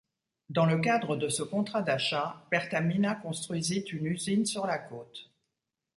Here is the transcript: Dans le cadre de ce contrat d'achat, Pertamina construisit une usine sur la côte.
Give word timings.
Dans 0.49 0.65
le 0.65 0.79
cadre 0.79 1.15
de 1.15 1.29
ce 1.29 1.43
contrat 1.43 1.83
d'achat, 1.83 2.43
Pertamina 2.49 3.13
construisit 3.13 3.81
une 3.91 4.07
usine 4.07 4.47
sur 4.47 4.65
la 4.65 4.79
côte. 4.79 5.29